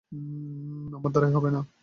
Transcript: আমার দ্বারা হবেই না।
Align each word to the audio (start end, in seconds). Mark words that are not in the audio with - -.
আমার 0.95 1.11
দ্বারা 1.13 1.27
হবেই 1.35 1.51
না। 1.51 1.61